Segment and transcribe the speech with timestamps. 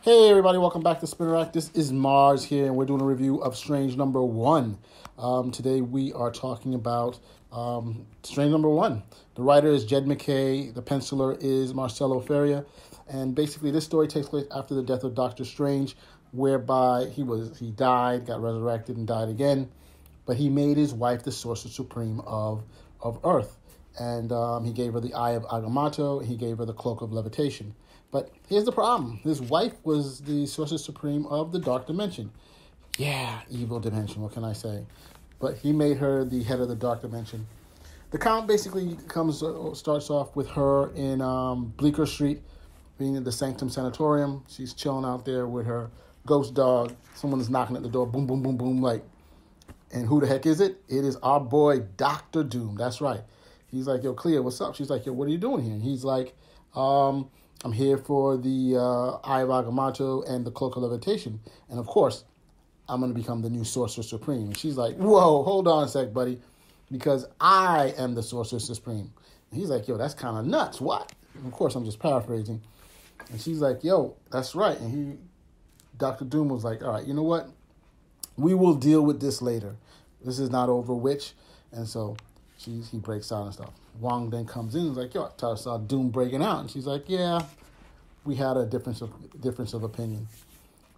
[0.00, 1.52] Hey everybody, welcome back to Spinner Rack.
[1.52, 4.78] This is Mars here, and we're doing a review of Strange Number One.
[5.18, 7.18] Um, today we are talking about
[7.50, 9.02] um, Strange Number One.
[9.34, 10.70] The writer is Jed MacKay.
[10.70, 12.64] the penciler is Marcelo Ferreira,
[13.08, 15.96] and basically this story takes place after the death of Doctor Strange,
[16.30, 19.68] whereby he was he died, got resurrected, and died again,
[20.26, 22.62] but he made his wife the Sorcerer Supreme of
[23.00, 23.56] of Earth,
[23.98, 26.24] and um, he gave her the Eye of Agamotto.
[26.24, 27.74] He gave her the Cloak of Levitation.
[28.10, 32.30] But here's the problem: his wife was the Sorcerer Supreme of the Dark Dimension.
[32.96, 34.22] Yeah, evil dimension.
[34.22, 34.84] What can I say?
[35.38, 37.46] But he made her the head of the Dark Dimension.
[38.10, 42.40] The count basically comes uh, starts off with her in um, Bleecker Street,
[42.98, 44.44] being in the Sanctum Sanatorium.
[44.48, 45.90] She's chilling out there with her
[46.26, 46.94] ghost dog.
[47.14, 48.06] Someone's knocking at the door.
[48.06, 48.82] Boom, boom, boom, boom.
[48.82, 49.04] Like,
[49.92, 50.80] and who the heck is it?
[50.88, 52.76] It is our boy Doctor Doom.
[52.76, 53.20] That's right.
[53.70, 54.74] He's like, yo, Clea, what's up?
[54.74, 55.74] She's like, yo, what are you doing here?
[55.74, 56.34] And he's like,
[56.74, 57.28] um,
[57.64, 61.40] I'm here for the uh, Agamotto and the Cloak of Levitation.
[61.68, 62.24] And of course,
[62.88, 64.46] I'm going to become the new Sorcerer Supreme.
[64.46, 66.40] And she's like, whoa, hold on a sec, buddy,
[66.90, 69.12] because I am the Sorcerer Supreme.
[69.50, 70.80] And he's like, yo, that's kind of nuts.
[70.80, 71.12] What?
[71.34, 72.60] And of course, I'm just paraphrasing.
[73.30, 74.78] And she's like, yo, that's right.
[74.78, 75.18] And he,
[75.98, 76.24] Dr.
[76.24, 77.48] Doom was like, all right, you know what?
[78.36, 79.76] We will deal with this later.
[80.24, 81.32] This is not over witch.
[81.72, 82.16] And so
[82.58, 83.70] she's, he breaks out and stuff.
[83.98, 86.60] Wong then comes in and is like, yo, I saw Doom breaking out.
[86.60, 87.40] And she's like, yeah,
[88.24, 90.28] we had a difference of difference of opinion.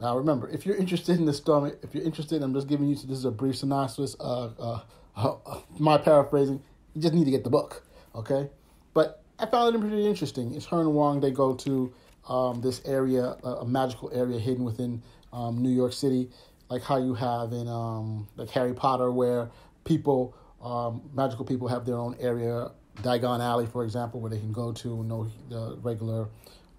[0.00, 2.94] Now remember, if you're interested in the story, if you're interested, I'm just giving you
[2.94, 4.16] this is a brief synopsis.
[4.18, 4.80] Uh, uh,
[5.16, 6.62] uh, my paraphrasing.
[6.94, 8.48] You just need to get the book, okay?
[8.94, 10.54] But I found it pretty interesting.
[10.54, 11.20] It's her and Wong.
[11.20, 11.92] They go to
[12.28, 15.02] um, this area, a magical area hidden within
[15.32, 16.30] um, New York City,
[16.68, 19.50] like how you have in um, like Harry Potter, where
[19.84, 22.70] people, um, magical people, have their own area
[23.02, 25.02] Diagon Alley, for example, where they can go to.
[25.04, 26.28] No, the regular,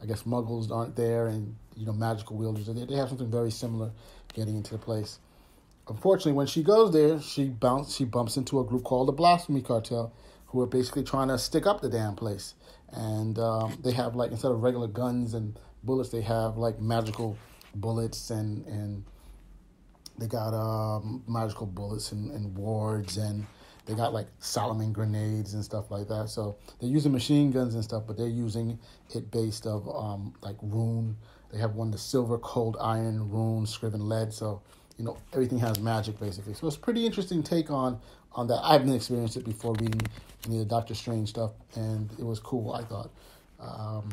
[0.02, 2.86] I guess, Muggles aren't there, and you know, magical wielders are there.
[2.86, 3.92] They have something very similar
[4.34, 5.20] getting into the place.
[5.88, 9.62] Unfortunately, when she goes there, she bounce, she bumps into a group called the Blasphemy
[9.62, 10.14] Cartel,
[10.48, 12.54] who are basically trying to stick up the damn place.
[12.92, 17.38] And um, they have like instead of regular guns and bullets, they have like magical
[17.74, 19.06] bullets and and
[20.18, 23.48] they got um, magical bullets and, and wards and
[23.86, 26.30] they got like Solomon grenades and stuff like that.
[26.30, 28.80] So they're using machine guns and stuff, but they're using
[29.14, 31.18] it based of um, like rune.
[31.52, 34.34] They have one the silver, cold iron, rune, scriven lead.
[34.34, 34.62] So
[34.98, 36.54] you know everything has magic basically.
[36.54, 38.00] So it's pretty interesting take on
[38.34, 38.62] on that.
[38.64, 40.02] I haven't experienced it before reading
[40.46, 42.74] any of the Doctor Strange stuff, and it was cool.
[42.74, 43.10] I thought.
[43.60, 44.12] Um,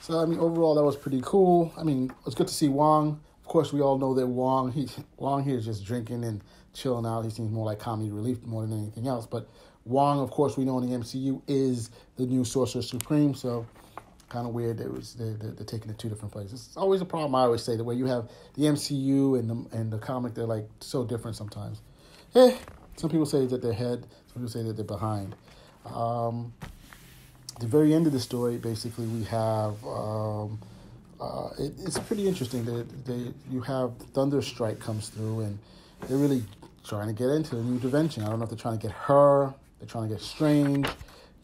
[0.00, 1.72] so I mean, overall, that was pretty cool.
[1.76, 3.20] I mean, it's good to see Wong.
[3.52, 4.72] Course, we all know that Wong.
[4.72, 6.40] He Wong here is just drinking and
[6.72, 7.20] chilling out.
[7.20, 9.26] He seems more like comedy relief more than anything else.
[9.26, 9.46] But
[9.84, 13.34] Wong, of course, we know in the MCU is the new Sorcerer Supreme.
[13.34, 13.66] So
[14.30, 16.64] kind of weird it was they're, they're, taking it two different places.
[16.66, 17.34] It's always a problem.
[17.34, 20.46] I always say the way you have the MCU and the and the comic, they're
[20.46, 21.82] like so different sometimes.
[22.34, 22.56] Eh,
[22.96, 24.06] some people say that they're ahead.
[24.32, 25.36] Some people say that they're behind.
[25.84, 26.54] Um,
[27.60, 29.74] the very end of the story, basically, we have.
[29.84, 30.58] Um,
[31.22, 35.58] uh, it, it's pretty interesting that they you have Thunderstrike comes through and
[36.08, 36.42] they're really
[36.84, 38.24] trying to get into the new dimension.
[38.24, 40.88] I don't know if they're trying to get her, they're trying to get Strange,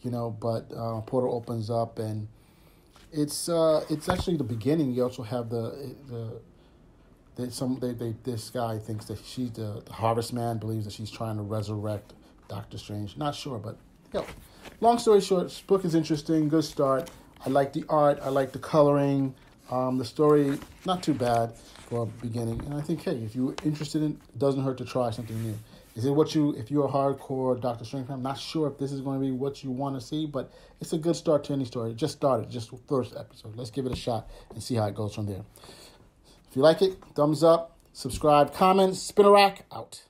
[0.02, 0.30] you know.
[0.30, 2.26] But uh, portal opens up and
[3.12, 4.92] it's uh, it's actually the beginning.
[4.92, 6.40] You also have the the.
[7.36, 10.92] They, some they, they this guy thinks that she's the, the harvest man believes that
[10.92, 12.14] she's trying to resurrect
[12.48, 13.16] Doctor Strange.
[13.16, 13.76] Not sure, but
[14.12, 14.26] yo,
[14.80, 16.48] long story short, this book is interesting.
[16.48, 17.12] Good start.
[17.46, 18.18] I like the art.
[18.22, 19.36] I like the coloring.
[19.70, 21.54] Um, the story not too bad
[21.88, 24.84] for a beginning, and I think hey, if you're interested in, it doesn't hurt to
[24.84, 25.54] try something new.
[25.98, 28.92] Is it what you, if you're a hardcore Doctor Strange I'm not sure if this
[28.92, 31.52] is going to be what you want to see, but it's a good start to
[31.52, 31.92] any story.
[31.92, 33.56] Just started, just first episode.
[33.56, 35.42] Let's give it a shot and see how it goes from there.
[36.48, 40.02] If you like it, thumbs up, subscribe, comment, Spinner Rack, out.